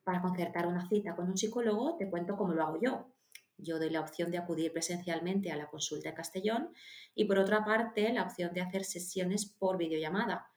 para 0.05 0.21
concertar 0.21 0.67
una 0.67 0.87
cita 0.87 1.17
con 1.17 1.29
un 1.29 1.37
psicólogo, 1.37 1.97
te 1.97 2.09
cuento 2.09 2.37
cómo 2.37 2.53
lo 2.53 2.63
hago 2.63 2.79
yo. 2.81 3.11
Yo 3.57 3.79
doy 3.79 3.91
la 3.91 4.01
opción 4.01 4.31
de 4.31 4.39
acudir 4.39 4.73
presencialmente 4.73 5.51
a 5.51 5.57
la 5.57 5.69
consulta 5.69 6.11
en 6.11 6.15
Castellón 6.15 6.71
y 7.15 7.25
por 7.25 7.39
otra 7.39 7.65
parte 7.65 8.13
la 8.13 8.25
opción 8.25 8.53
de 8.53 8.61
hacer 8.61 8.85
sesiones 8.85 9.47
por 9.47 9.79
videollamada. 9.79 10.54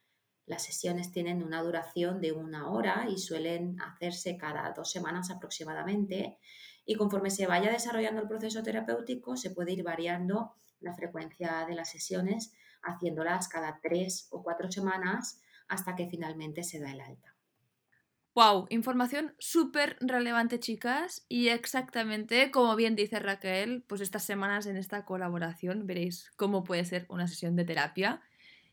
Las 0.48 0.64
sesiones 0.64 1.12
tienen 1.12 1.44
una 1.44 1.62
duración 1.62 2.20
de 2.22 2.32
una 2.32 2.72
hora 2.72 3.06
y 3.10 3.18
suelen 3.18 3.80
hacerse 3.82 4.38
cada 4.38 4.72
dos 4.72 4.90
semanas 4.90 5.30
aproximadamente 5.30 6.38
y 6.86 6.96
conforme 6.96 7.30
se 7.30 7.48
vaya 7.48 7.70
desarrollando 7.70 8.22
el 8.22 8.30
proceso 8.30 8.64
terapéutico 8.64 9.36
se 9.36 9.52
puede 9.52 9.74
ir 9.74 9.84
variando 9.84 10.54
la 10.80 10.96
frecuencia 10.96 11.66
de 11.68 11.76
las 11.76 11.92
sesiones 11.92 12.54
haciéndolas 12.82 13.50
cada 13.50 13.80
tres 13.82 14.28
o 14.32 14.42
cuatro 14.42 14.72
semanas 14.72 15.42
hasta 15.68 15.96
que 15.96 16.08
finalmente 16.08 16.64
se 16.64 16.80
da 16.80 16.92
el 16.92 17.02
alta. 17.02 17.36
Wow, 18.34 18.68
información 18.70 19.34
súper 19.40 19.98
relevante, 20.00 20.60
chicas. 20.60 21.26
Y 21.28 21.50
exactamente 21.50 22.52
como 22.52 22.76
bien 22.76 22.96
dice 22.96 23.20
Raquel, 23.20 23.84
pues 23.88 24.00
estas 24.00 24.24
semanas 24.24 24.68
en 24.68 24.78
esta 24.78 25.06
colaboración 25.06 25.88
veréis 25.88 26.32
cómo 26.36 26.64
puede 26.64 26.86
ser 26.86 27.06
una 27.10 27.28
sesión 27.28 27.56
de 27.56 27.66
terapia. 27.66 28.22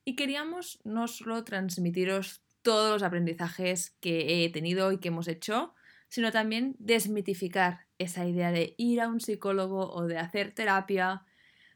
Y 0.04 0.16
queríamos 0.16 0.80
no 0.84 1.08
solo 1.08 1.44
transmitiros 1.44 2.42
todos 2.62 2.92
los 2.92 3.02
aprendizajes 3.02 3.96
que 4.00 4.44
he 4.44 4.50
tenido 4.50 4.90
y 4.92 4.98
que 4.98 5.08
hemos 5.08 5.28
hecho, 5.28 5.74
sino 6.08 6.32
también 6.32 6.76
desmitificar 6.78 7.86
esa 7.98 8.26
idea 8.26 8.52
de 8.52 8.74
ir 8.78 9.00
a 9.00 9.08
un 9.08 9.20
psicólogo 9.20 9.90
o 9.92 10.06
de 10.06 10.18
hacer 10.18 10.52
terapia, 10.52 11.22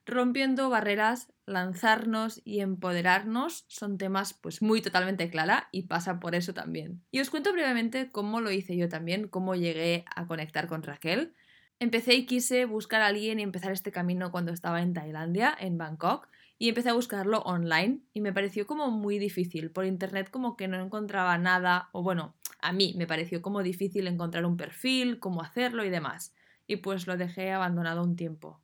rompiendo 0.06 0.70
barreras, 0.70 1.32
lanzarnos 1.44 2.40
y 2.44 2.61
empoderarnos 2.61 3.64
son 3.68 3.99
temas 3.99 4.32
pues 4.32 4.62
muy 4.62 4.80
totalmente 4.80 5.30
clara 5.30 5.68
y 5.70 5.82
pasa 5.82 6.18
por 6.18 6.35
eso 6.35 6.54
también. 6.54 7.02
Y 7.11 7.20
os 7.20 7.30
cuento 7.30 7.52
brevemente 7.52 8.11
cómo 8.11 8.40
lo 8.40 8.50
hice 8.50 8.76
yo 8.76 8.88
también, 8.88 9.28
cómo 9.28 9.54
llegué 9.54 10.04
a 10.14 10.26
conectar 10.26 10.66
con 10.66 10.82
Raquel. 10.82 11.35
Empecé 11.78 12.14
y 12.14 12.26
quise 12.26 12.64
buscar 12.64 13.02
a 13.02 13.06
alguien 13.06 13.38
y 13.38 13.42
empezar 13.42 13.73
este 13.73 13.92
camino 13.92 14.32
cuando 14.32 14.52
estaba 14.52 14.82
en 14.82 14.94
Tailandia, 14.94 15.56
en 15.58 15.78
Bangkok, 15.78 16.28
y 16.58 16.68
empecé 16.68 16.90
a 16.90 16.94
buscarlo 16.94 17.40
online 17.42 18.00
y 18.12 18.20
me 18.20 18.32
pareció 18.32 18.66
como 18.66 18.90
muy 18.90 19.18
difícil. 19.18 19.70
Por 19.70 19.84
internet 19.84 20.28
como 20.30 20.56
que 20.56 20.66
no 20.66 20.82
encontraba 20.82 21.38
nada, 21.38 21.88
o 21.92 22.02
bueno, 22.02 22.34
a 22.60 22.72
mí 22.72 22.94
me 22.96 23.06
pareció 23.06 23.40
como 23.42 23.62
difícil 23.62 24.08
encontrar 24.08 24.44
un 24.44 24.56
perfil, 24.56 25.20
cómo 25.20 25.42
hacerlo 25.42 25.84
y 25.84 25.90
demás. 25.90 26.34
Y 26.66 26.76
pues 26.76 27.06
lo 27.06 27.16
dejé 27.16 27.52
abandonado 27.52 28.02
un 28.02 28.16
tiempo. 28.16 28.60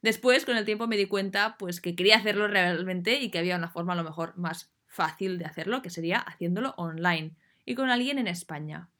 Después, 0.00 0.44
con 0.44 0.56
el 0.56 0.64
tiempo, 0.64 0.86
me 0.86 0.96
di 0.96 1.06
cuenta 1.06 1.56
pues, 1.58 1.80
que 1.80 1.96
quería 1.96 2.16
hacerlo 2.16 2.46
realmente 2.46 3.20
y 3.20 3.30
que 3.30 3.38
había 3.38 3.56
una 3.56 3.70
forma 3.70 3.94
a 3.94 3.96
lo 3.96 4.04
mejor 4.04 4.36
más 4.36 4.72
fácil 4.86 5.38
de 5.38 5.46
hacerlo, 5.46 5.82
que 5.82 5.90
sería 5.90 6.18
haciéndolo 6.18 6.74
online 6.76 7.34
y 7.64 7.74
con 7.74 7.90
alguien 7.90 8.18
en 8.18 8.28
España. 8.28 8.90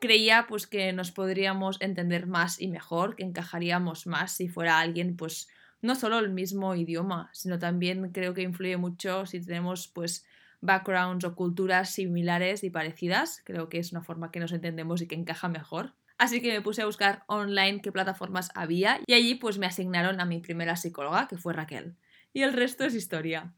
Creía 0.00 0.46
pues 0.48 0.66
que 0.66 0.92
nos 0.92 1.12
podríamos 1.12 1.80
entender 1.80 2.26
más 2.26 2.60
y 2.60 2.68
mejor, 2.68 3.16
que 3.16 3.22
encajaríamos 3.22 4.06
más 4.06 4.32
si 4.32 4.48
fuera 4.48 4.80
alguien 4.80 5.16
pues 5.16 5.48
no 5.82 5.94
solo 5.94 6.18
el 6.18 6.30
mismo 6.30 6.74
idioma, 6.74 7.30
sino 7.32 7.58
también 7.58 8.10
creo 8.12 8.34
que 8.34 8.42
influye 8.42 8.76
mucho 8.76 9.26
si 9.26 9.40
tenemos 9.40 9.88
pues 9.88 10.26
backgrounds 10.60 11.24
o 11.24 11.34
culturas 11.34 11.90
similares 11.90 12.64
y 12.64 12.70
parecidas. 12.70 13.42
Creo 13.44 13.68
que 13.68 13.78
es 13.78 13.92
una 13.92 14.02
forma 14.02 14.30
que 14.30 14.40
nos 14.40 14.52
entendemos 14.52 15.00
y 15.00 15.06
que 15.06 15.14
encaja 15.14 15.48
mejor. 15.48 15.94
Así 16.18 16.42
que 16.42 16.52
me 16.52 16.60
puse 16.60 16.82
a 16.82 16.86
buscar 16.86 17.24
online 17.28 17.80
qué 17.80 17.92
plataformas 17.92 18.50
había 18.54 19.00
y 19.06 19.14
allí 19.14 19.36
pues 19.36 19.56
me 19.56 19.66
asignaron 19.66 20.20
a 20.20 20.26
mi 20.26 20.40
primera 20.40 20.76
psicóloga, 20.76 21.28
que 21.28 21.38
fue 21.38 21.54
Raquel. 21.54 21.96
Y 22.32 22.42
el 22.42 22.52
resto 22.52 22.84
es 22.84 22.94
historia. 22.94 23.54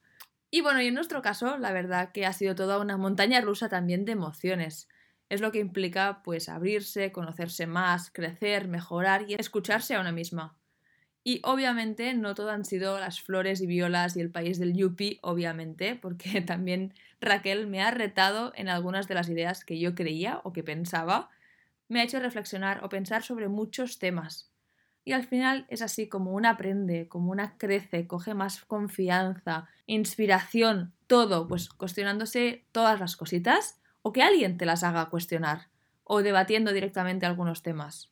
Y 0.49 0.61
bueno, 0.61 0.81
y 0.81 0.87
en 0.87 0.95
nuestro 0.95 1.23
caso, 1.23 1.59
la 1.59 1.73
verdad 1.73 2.13
que 2.13 2.25
ha 2.25 2.33
sido 2.33 2.55
toda 2.55 2.79
una 2.79 2.97
montaña 2.97 3.41
rusa 3.41 3.69
también 3.69 4.05
de 4.05 4.13
emociones. 4.13 4.89
Es 5.29 5.41
lo 5.41 5.51
que 5.51 5.59
implica 5.59 6.23
pues 6.23 6.49
abrirse, 6.49 7.11
conocerse 7.11 7.67
más, 7.67 8.11
crecer, 8.11 8.69
mejorar 8.69 9.25
y 9.29 9.35
escucharse 9.35 9.95
a 9.95 10.01
una 10.01 10.13
misma. 10.13 10.55
Y 11.25 11.41
obviamente 11.45 12.15
no 12.15 12.35
todo 12.35 12.51
han 12.51 12.65
sido 12.65 12.99
las 12.99 13.21
flores 13.21 13.61
y 13.61 13.67
violas 13.67 14.17
y 14.17 14.21
el 14.21 14.31
país 14.31 14.59
del 14.59 14.75
yuppie, 14.75 15.19
obviamente, 15.23 15.95
porque 15.95 16.41
también 16.47 16.95
Raquel 17.21 17.67
me 17.67 17.83
ha 17.83 17.91
retado 17.91 18.53
en 18.57 18.69
algunas 18.69 19.07
de 19.09 19.15
las 19.15 19.29
ideas 19.29 19.65
que 19.65 19.79
yo 19.79 19.95
creía 19.95 20.41
o 20.45 20.53
que 20.53 20.65
pensaba 20.65 21.31
me 21.89 22.01
ha 22.01 22.05
hecho 22.05 22.19
reflexionar 22.21 22.83
o 22.85 22.89
pensar 22.89 23.23
sobre 23.23 23.49
muchos 23.49 23.99
temas. 23.99 24.51
Y 25.05 25.13
al 25.13 25.27
final 25.27 25.67
es 25.69 25.83
así 25.83 26.09
como 26.09 26.33
una 26.33 26.51
aprende, 26.51 27.09
como 27.09 27.31
una 27.31 27.59
crece, 27.59 28.07
coge 28.07 28.35
más 28.35 28.65
confianza, 28.65 29.69
inspiración, 29.87 30.95
todo, 31.07 31.49
pues 31.49 31.69
cuestionándose 31.69 32.65
todas 32.73 33.01
las 33.01 33.17
cositas 33.17 33.81
o 34.03 34.13
que 34.13 34.23
alguien 34.23 34.57
te 34.57 34.65
las 34.65 34.85
haga 34.85 35.11
cuestionar 35.11 35.69
o 36.05 36.23
debatiendo 36.23 36.73
directamente 36.73 37.27
algunos 37.27 37.63
temas. 37.63 38.12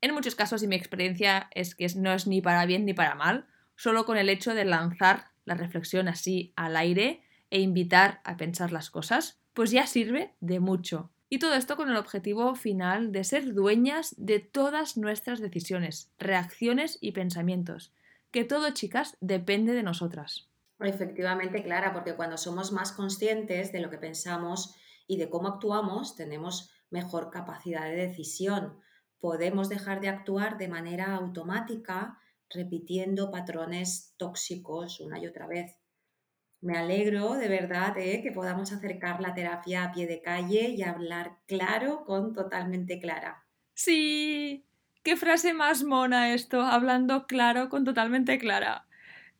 En 0.00 0.14
muchos 0.14 0.34
casos, 0.34 0.62
y 0.62 0.66
mi 0.66 0.76
experiencia 0.76 1.48
es 1.54 1.74
que 1.74 1.86
no 1.96 2.12
es 2.12 2.26
ni 2.26 2.40
para 2.40 2.64
bien 2.66 2.84
ni 2.84 2.94
para 2.94 3.14
mal, 3.14 3.46
solo 3.76 4.06
con 4.06 4.16
el 4.16 4.28
hecho 4.28 4.54
de 4.54 4.64
lanzar 4.64 5.26
la 5.44 5.54
reflexión 5.54 6.08
así 6.08 6.52
al 6.56 6.76
aire 6.76 7.22
e 7.50 7.60
invitar 7.60 8.20
a 8.24 8.36
pensar 8.36 8.72
las 8.72 8.90
cosas, 8.90 9.40
pues 9.54 9.70
ya 9.70 9.86
sirve 9.86 10.34
de 10.40 10.60
mucho. 10.60 11.10
Y 11.28 11.38
todo 11.38 11.54
esto 11.54 11.76
con 11.76 11.88
el 11.90 11.96
objetivo 11.96 12.54
final 12.54 13.12
de 13.12 13.24
ser 13.24 13.54
dueñas 13.54 14.14
de 14.16 14.40
todas 14.40 14.96
nuestras 14.96 15.40
decisiones, 15.40 16.10
reacciones 16.18 16.98
y 17.00 17.12
pensamientos. 17.12 17.92
Que 18.30 18.44
todo, 18.44 18.70
chicas, 18.70 19.16
depende 19.20 19.72
de 19.72 19.82
nosotras. 19.82 20.48
Efectivamente, 20.80 21.62
Clara, 21.62 21.92
porque 21.92 22.14
cuando 22.14 22.36
somos 22.36 22.72
más 22.72 22.92
conscientes 22.92 23.70
de 23.70 23.80
lo 23.80 23.90
que 23.90 23.98
pensamos 23.98 24.74
y 25.06 25.18
de 25.18 25.28
cómo 25.28 25.48
actuamos, 25.48 26.16
tenemos 26.16 26.70
mejor 26.90 27.30
capacidad 27.30 27.84
de 27.84 28.08
decisión. 28.08 28.80
Podemos 29.20 29.68
dejar 29.68 30.00
de 30.00 30.08
actuar 30.08 30.58
de 30.58 30.68
manera 30.68 31.14
automática, 31.14 32.18
repitiendo 32.48 33.30
patrones 33.30 34.14
tóxicos 34.16 34.98
una 35.00 35.18
y 35.18 35.26
otra 35.26 35.46
vez. 35.46 35.76
Me 36.62 36.76
alegro 36.76 37.34
de 37.34 37.48
verdad 37.48 37.96
eh, 37.96 38.22
que 38.22 38.32
podamos 38.32 38.72
acercar 38.72 39.20
la 39.20 39.34
terapia 39.34 39.84
a 39.84 39.92
pie 39.92 40.06
de 40.06 40.20
calle 40.20 40.70
y 40.70 40.82
hablar 40.82 41.38
claro 41.46 42.04
con 42.04 42.34
totalmente 42.34 42.98
clara. 42.98 43.44
Sí, 43.74 44.66
qué 45.02 45.16
frase 45.16 45.54
más 45.54 45.84
mona 45.84 46.34
esto, 46.34 46.60
hablando 46.60 47.26
claro 47.26 47.70
con 47.70 47.84
totalmente 47.84 48.38
clara. 48.38 48.86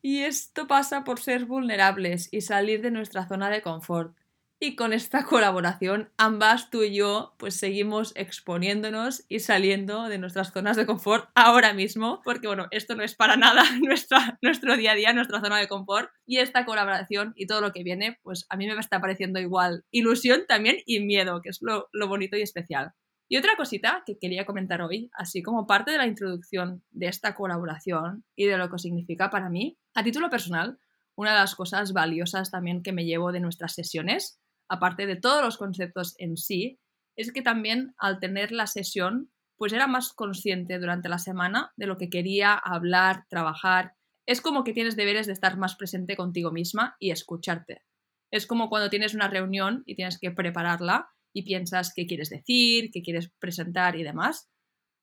Y 0.01 0.21
esto 0.21 0.67
pasa 0.67 1.03
por 1.03 1.19
ser 1.19 1.45
vulnerables 1.45 2.27
y 2.31 2.41
salir 2.41 2.81
de 2.81 2.89
nuestra 2.89 3.27
zona 3.27 3.51
de 3.51 3.61
confort. 3.61 4.15
Y 4.63 4.75
con 4.75 4.93
esta 4.93 5.25
colaboración, 5.25 6.11
ambas, 6.17 6.69
tú 6.69 6.83
y 6.83 6.93
yo, 6.93 7.33
pues 7.39 7.55
seguimos 7.55 8.13
exponiéndonos 8.15 9.25
y 9.27 9.39
saliendo 9.39 10.07
de 10.07 10.19
nuestras 10.19 10.53
zonas 10.53 10.77
de 10.77 10.85
confort 10.85 11.29
ahora 11.33 11.73
mismo, 11.73 12.21
porque 12.23 12.45
bueno, 12.45 12.67
esto 12.69 12.93
no 12.93 13.01
es 13.01 13.15
para 13.15 13.37
nada 13.37 13.63
nuestra, 13.81 14.37
nuestro 14.43 14.77
día 14.77 14.91
a 14.91 14.95
día, 14.95 15.13
nuestra 15.13 15.41
zona 15.41 15.57
de 15.57 15.67
confort. 15.67 16.11
Y 16.27 16.37
esta 16.37 16.63
colaboración 16.63 17.33
y 17.35 17.47
todo 17.47 17.59
lo 17.59 17.71
que 17.71 17.81
viene, 17.81 18.19
pues 18.21 18.45
a 18.49 18.55
mí 18.55 18.67
me 18.67 18.79
está 18.79 19.01
pareciendo 19.01 19.39
igual 19.39 19.83
ilusión 19.89 20.43
también 20.47 20.77
y 20.85 20.99
miedo, 20.99 21.41
que 21.41 21.49
es 21.49 21.57
lo, 21.61 21.89
lo 21.91 22.07
bonito 22.07 22.37
y 22.37 22.43
especial. 22.43 22.91
Y 23.27 23.37
otra 23.37 23.55
cosita 23.57 24.03
que 24.05 24.19
quería 24.19 24.45
comentar 24.45 24.83
hoy, 24.83 25.09
así 25.13 25.41
como 25.41 25.65
parte 25.65 25.89
de 25.89 25.97
la 25.97 26.05
introducción 26.05 26.83
de 26.91 27.07
esta 27.07 27.33
colaboración 27.33 28.25
y 28.35 28.45
de 28.45 28.59
lo 28.59 28.69
que 28.69 28.77
significa 28.77 29.31
para 29.31 29.49
mí, 29.49 29.79
a 29.95 30.03
título 30.03 30.29
personal, 30.29 30.77
una 31.15 31.31
de 31.31 31.39
las 31.39 31.55
cosas 31.55 31.93
valiosas 31.93 32.51
también 32.51 32.83
que 32.83 32.91
me 32.91 33.05
llevo 33.05 33.31
de 33.31 33.39
nuestras 33.39 33.73
sesiones 33.73 34.37
aparte 34.71 35.05
de 35.05 35.17
todos 35.17 35.43
los 35.43 35.57
conceptos 35.57 36.15
en 36.17 36.37
sí, 36.37 36.79
es 37.17 37.33
que 37.33 37.41
también 37.41 37.93
al 37.97 38.21
tener 38.21 38.53
la 38.53 38.67
sesión, 38.67 39.29
pues 39.57 39.73
era 39.73 39.85
más 39.85 40.13
consciente 40.13 40.79
durante 40.79 41.09
la 41.09 41.19
semana 41.19 41.73
de 41.75 41.87
lo 41.87 41.97
que 41.97 42.09
quería 42.09 42.53
hablar, 42.53 43.25
trabajar. 43.29 43.95
Es 44.25 44.39
como 44.39 44.63
que 44.63 44.71
tienes 44.71 44.95
deberes 44.95 45.27
de 45.27 45.33
estar 45.33 45.57
más 45.57 45.75
presente 45.75 46.15
contigo 46.15 46.51
misma 46.51 46.95
y 46.99 47.11
escucharte. 47.11 47.83
Es 48.31 48.47
como 48.47 48.69
cuando 48.69 48.89
tienes 48.89 49.13
una 49.13 49.27
reunión 49.27 49.83
y 49.85 49.95
tienes 49.95 50.17
que 50.17 50.31
prepararla 50.31 51.09
y 51.33 51.43
piensas 51.43 51.91
qué 51.93 52.05
quieres 52.05 52.29
decir, 52.29 52.91
qué 52.93 53.01
quieres 53.01 53.29
presentar 53.39 53.97
y 53.97 54.03
demás. 54.03 54.49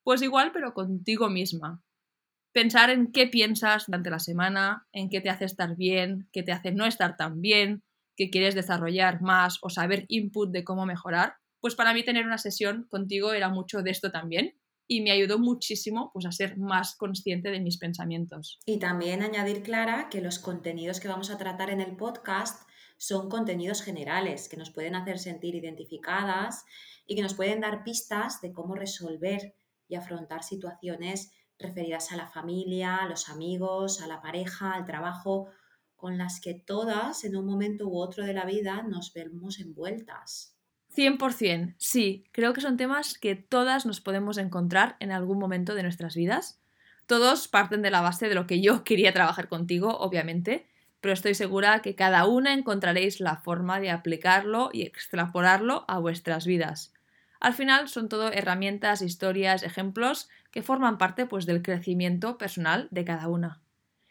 Pues 0.02 0.22
igual, 0.22 0.50
pero 0.50 0.72
contigo 0.72 1.28
misma. 1.28 1.82
Pensar 2.54 2.88
en 2.88 3.12
qué 3.12 3.26
piensas 3.26 3.84
durante 3.86 4.08
la 4.08 4.18
semana, 4.18 4.88
en 4.92 5.10
qué 5.10 5.20
te 5.20 5.28
hace 5.28 5.44
estar 5.44 5.76
bien, 5.76 6.26
qué 6.32 6.42
te 6.42 6.52
hace 6.52 6.72
no 6.72 6.86
estar 6.86 7.18
tan 7.18 7.42
bien, 7.42 7.84
que 8.18 8.30
quieres 8.30 8.56
desarrollar 8.56 9.22
más 9.22 9.58
o 9.62 9.70
saber 9.70 10.04
input 10.08 10.50
de 10.50 10.64
cómo 10.64 10.84
mejorar, 10.84 11.34
pues 11.60 11.76
para 11.76 11.94
mí 11.94 12.04
tener 12.04 12.26
una 12.26 12.36
sesión 12.36 12.86
contigo 12.90 13.32
era 13.32 13.48
mucho 13.48 13.80
de 13.80 13.92
esto 13.92 14.10
también 14.10 14.58
y 14.88 15.02
me 15.02 15.12
ayudó 15.12 15.38
muchísimo 15.38 16.10
pues 16.12 16.26
a 16.26 16.32
ser 16.32 16.58
más 16.58 16.96
consciente 16.96 17.50
de 17.50 17.60
mis 17.60 17.78
pensamientos. 17.78 18.58
Y 18.66 18.80
también 18.80 19.22
añadir 19.22 19.62
Clara 19.62 20.08
que 20.10 20.20
los 20.20 20.40
contenidos 20.40 20.98
que 20.98 21.08
vamos 21.08 21.30
a 21.30 21.38
tratar 21.38 21.70
en 21.70 21.80
el 21.80 21.96
podcast 21.96 22.68
son 22.96 23.28
contenidos 23.28 23.82
generales 23.82 24.48
que 24.48 24.56
nos 24.56 24.70
pueden 24.70 24.96
hacer 24.96 25.20
sentir 25.20 25.54
identificadas 25.54 26.64
y 27.06 27.14
que 27.14 27.22
nos 27.22 27.34
pueden 27.34 27.60
dar 27.60 27.84
pistas 27.84 28.40
de 28.40 28.52
cómo 28.52 28.74
resolver 28.74 29.54
y 29.86 29.94
afrontar 29.94 30.42
situaciones 30.42 31.30
referidas 31.56 32.10
a 32.10 32.16
la 32.16 32.26
familia, 32.26 32.96
a 32.96 33.08
los 33.08 33.28
amigos, 33.28 34.00
a 34.00 34.08
la 34.08 34.20
pareja, 34.20 34.72
al 34.72 34.86
trabajo 34.86 35.48
con 35.98 36.16
las 36.16 36.40
que 36.40 36.54
todas 36.54 37.24
en 37.24 37.36
un 37.36 37.44
momento 37.44 37.88
u 37.88 37.98
otro 37.98 38.24
de 38.24 38.32
la 38.32 38.46
vida 38.46 38.82
nos 38.82 39.12
vemos 39.12 39.58
envueltas. 39.58 40.54
100%, 40.96 41.74
sí, 41.76 42.24
creo 42.32 42.54
que 42.54 42.60
son 42.60 42.76
temas 42.76 43.18
que 43.18 43.34
todas 43.34 43.84
nos 43.84 44.00
podemos 44.00 44.38
encontrar 44.38 44.96
en 45.00 45.10
algún 45.10 45.38
momento 45.38 45.74
de 45.74 45.82
nuestras 45.82 46.14
vidas. 46.14 46.62
Todos 47.06 47.48
parten 47.48 47.82
de 47.82 47.90
la 47.90 48.00
base 48.00 48.28
de 48.28 48.36
lo 48.36 48.46
que 48.46 48.62
yo 48.62 48.84
quería 48.84 49.12
trabajar 49.12 49.48
contigo, 49.48 49.98
obviamente, 49.98 50.68
pero 51.00 51.12
estoy 51.12 51.34
segura 51.34 51.82
que 51.82 51.96
cada 51.96 52.26
una 52.26 52.54
encontraréis 52.54 53.20
la 53.20 53.36
forma 53.36 53.80
de 53.80 53.90
aplicarlo 53.90 54.70
y 54.72 54.82
extrapolarlo 54.82 55.84
a 55.88 55.98
vuestras 55.98 56.46
vidas. 56.46 56.94
Al 57.40 57.54
final 57.54 57.88
son 57.88 58.08
todo 58.08 58.32
herramientas, 58.32 59.02
historias, 59.02 59.64
ejemplos 59.64 60.28
que 60.52 60.62
forman 60.62 60.96
parte 60.96 61.26
pues, 61.26 61.44
del 61.44 61.62
crecimiento 61.62 62.38
personal 62.38 62.88
de 62.92 63.04
cada 63.04 63.28
una 63.28 63.62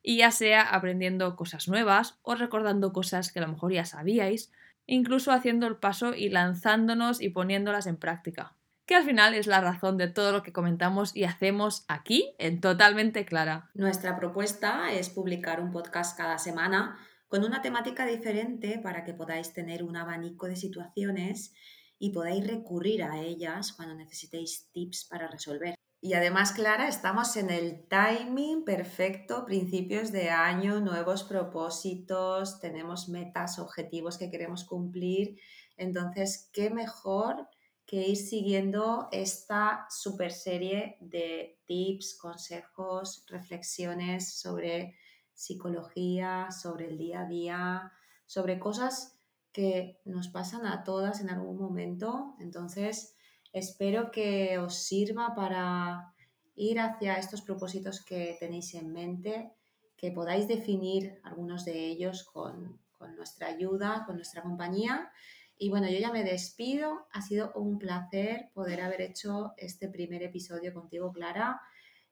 y 0.08 0.20
ya 0.20 0.32
sea 0.32 0.62
aprendiendo 0.62 1.36
cosas 1.36 1.68
nuevas 1.68 2.18
o 2.22 2.36
recordando 2.36 2.94
cosas 2.94 3.30
que 3.30 3.40
a 3.40 3.42
lo 3.42 3.50
mejor 3.50 3.74
ya 3.74 3.84
sabíais, 3.84 4.54
incluso 4.86 5.34
haciendo 5.34 5.68
el 5.68 5.76
paso 5.76 6.14
y 6.14 6.30
lanzándonos 6.30 7.20
y 7.20 7.28
poniéndolas 7.28 7.88
en 7.88 7.98
práctica. 7.98 8.56
Que 8.86 8.96
al 8.96 9.04
final 9.04 9.34
es 9.34 9.48
la 9.48 9.60
razón 9.60 9.98
de 9.98 10.08
todo 10.08 10.32
lo 10.32 10.44
que 10.44 10.54
comentamos 10.54 11.14
y 11.14 11.26
hacemos 11.26 11.84
aquí 11.90 12.34
en 12.38 12.62
Totalmente 12.62 13.26
Clara. 13.26 13.70
Nuestra 13.74 14.16
propuesta 14.16 14.94
es 14.94 15.10
publicar 15.10 15.60
un 15.60 15.74
podcast 15.74 16.18
cada 16.18 16.38
semana 16.38 16.98
con 17.28 17.44
una 17.44 17.62
temática 17.62 18.06
diferente 18.06 18.80
para 18.82 19.04
que 19.04 19.14
podáis 19.14 19.52
tener 19.52 19.84
un 19.84 19.98
abanico 19.98 20.48
de 20.48 20.56
situaciones 20.56 21.54
y 22.00 22.12
podáis 22.12 22.48
recurrir 22.48 23.04
a 23.04 23.20
ellas 23.20 23.74
cuando 23.74 23.94
necesitéis 23.94 24.70
tips 24.72 25.04
para 25.04 25.28
resolver. 25.28 25.77
Y 26.00 26.14
además, 26.14 26.52
Clara, 26.52 26.88
estamos 26.88 27.36
en 27.38 27.50
el 27.50 27.88
timing 27.88 28.64
perfecto, 28.64 29.46
principios 29.46 30.12
de 30.12 30.30
año, 30.30 30.80
nuevos 30.80 31.24
propósitos, 31.24 32.60
tenemos 32.60 33.10
metas, 33.10 33.58
objetivos 33.58 34.18
que 34.18 34.30
queremos 34.30 34.64
cumplir. 34.64 35.40
Entonces, 35.76 36.50
¿qué 36.54 36.70
mejor 36.70 37.48
que 37.88 38.06
ir 38.10 38.18
siguiendo 38.18 39.08
esta 39.12 39.88
super 39.90 40.32
serie 40.32 40.98
de 41.00 41.58
tips, 41.66 42.18
consejos, 42.20 43.26
reflexiones 43.28 44.40
sobre 44.40 44.98
psicología, 45.34 46.50
sobre 46.52 46.90
el 46.90 46.98
día 46.98 47.22
a 47.22 47.28
día, 47.28 47.92
sobre 48.26 48.60
cosas 48.60 49.18
que 49.54 50.02
nos 50.06 50.28
pasan 50.28 50.68
a 50.68 50.84
todas 50.84 51.22
en 51.22 51.32
algún 51.32 51.58
momento. 51.58 52.36
Entonces, 52.40 53.17
Espero 53.58 54.12
que 54.12 54.60
os 54.60 54.76
sirva 54.86 55.34
para 55.34 56.14
ir 56.56 56.80
hacia 56.80 57.16
estos 57.16 57.42
propósitos 57.42 58.06
que 58.06 58.38
tenéis 58.40 58.76
en 58.76 58.94
mente, 58.94 59.52
que 59.98 60.12
podáis 60.12 60.48
definir 60.48 61.20
algunos 61.24 61.66
de 61.66 61.88
ellos 61.88 62.24
con, 62.24 62.80
nuestra 63.16 63.48
ayuda, 63.48 64.04
con 64.06 64.16
nuestra 64.16 64.44
compañía. 64.44 65.12
Y 65.58 65.70
bueno, 65.70 65.90
yo 65.90 65.98
ya 65.98 66.12
me 66.12 66.24
despido. 66.24 67.08
Ha 67.12 67.22
sido 67.24 67.52
un 67.56 67.80
placer 67.80 68.52
poder 68.54 68.82
haber 68.82 69.02
hecho 69.02 69.54
este 69.58 69.88
primer 69.90 70.22
episodio 70.22 70.72
contigo, 70.72 71.12
Clara. 71.12 71.60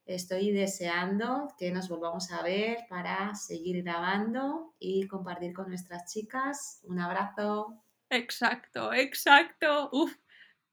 Estoy 0.04 0.50
deseando 0.50 1.54
que 1.58 1.70
nos 1.70 1.88
volvamos 1.88 2.32
a 2.32 2.42
ver 2.42 2.86
para 2.88 3.34
seguir 3.36 3.84
grabando 3.84 4.74
y 4.80 5.06
compartir 5.06 5.52
con 5.52 5.68
nuestras 5.68 6.12
chicas. 6.12 6.80
Un 6.84 6.98
abrazo. 6.98 7.84
Exacto, 8.10 8.92
exacto. 8.92 9.90
Uf, 9.92 10.12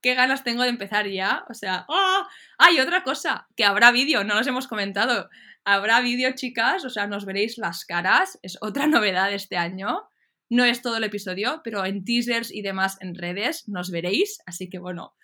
qué 0.04 0.14
ganas 0.14 0.44
tengo 0.44 0.62
de 0.64 0.68
empezar 0.68 1.08
ya. 1.08 1.46
O 1.48 1.54
sea, 1.54 1.86
¡ah! 1.88 2.28
Hay 2.58 2.78
otra 2.78 3.02
cosa, 3.02 3.48
que 3.56 3.64
habrá 3.64 3.90
vídeo, 3.90 4.22
no 4.22 4.34
nos 4.34 4.46
hemos 4.46 4.68
comentado. 4.68 5.30
Habrá 5.64 6.02
vídeo, 6.02 6.30
chicas, 6.34 6.84
o 6.84 6.90
sea, 6.90 7.06
nos 7.06 7.24
veréis 7.24 7.56
las 7.56 7.86
caras. 7.86 8.38
Es 8.42 8.58
otra 8.60 8.86
novedad 8.86 9.32
este 9.32 9.56
año. 9.56 10.02
No 10.50 10.66
es 10.66 10.82
todo 10.82 10.98
el 10.98 11.04
episodio, 11.04 11.62
pero 11.64 11.86
en 11.86 12.04
teasers 12.04 12.52
y 12.52 12.60
demás 12.60 12.98
en 13.00 13.14
redes 13.14 13.66
nos 13.66 13.90
veréis. 13.90 14.42
Así 14.44 14.68
que 14.68 14.78
bueno, 14.78 15.14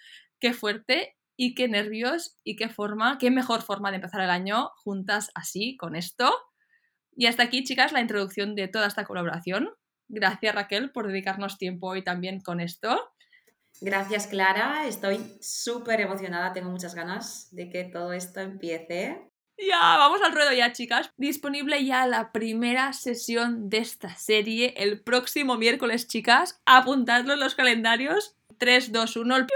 qué 0.40 0.54
fuerte 0.54 1.14
y 1.36 1.54
qué 1.54 1.68
nervios 1.68 2.38
y 2.42 2.56
qué 2.56 2.70
forma, 2.70 3.18
qué 3.18 3.30
mejor 3.30 3.60
forma 3.60 3.90
de 3.90 3.96
empezar 3.96 4.22
el 4.22 4.30
año 4.30 4.70
juntas 4.76 5.30
así, 5.34 5.76
con 5.76 5.94
esto. 5.94 6.34
Y 7.14 7.26
hasta 7.26 7.42
aquí, 7.42 7.64
chicas, 7.64 7.92
la 7.92 8.00
introducción 8.00 8.54
de 8.54 8.66
toda 8.66 8.86
esta 8.86 9.04
colaboración. 9.04 9.68
Gracias, 10.08 10.54
Raquel, 10.54 10.90
por 10.90 11.06
dedicarnos 11.06 11.58
tiempo 11.58 11.88
hoy 11.88 12.02
también 12.02 12.40
con 12.40 12.60
esto. 12.60 12.98
Gracias, 13.80 14.26
Clara. 14.26 14.86
Estoy 14.86 15.20
súper 15.40 16.00
emocionada. 16.00 16.52
Tengo 16.52 16.70
muchas 16.70 16.94
ganas 16.94 17.48
de 17.50 17.70
que 17.70 17.84
todo 17.84 18.12
esto 18.12 18.40
empiece. 18.40 19.30
Ya, 19.58 19.96
vamos 19.98 20.20
al 20.22 20.32
ruedo 20.32 20.52
ya, 20.52 20.72
chicas. 20.72 21.10
Disponible 21.16 21.84
ya 21.84 22.06
la 22.06 22.32
primera 22.32 22.92
sesión 22.92 23.68
de 23.68 23.78
esta 23.78 24.14
serie 24.16 24.74
el 24.76 25.00
próximo 25.00 25.56
miércoles, 25.56 26.08
chicas. 26.08 26.60
Apuntadlo 26.64 27.34
en 27.34 27.40
los 27.40 27.54
calendarios. 27.54 28.36
3, 28.58 28.92
2, 28.92 29.16
1. 29.16 29.46